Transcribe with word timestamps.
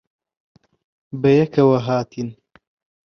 بەیەکەوە 1.21 1.77
ھاتین. 1.87 2.29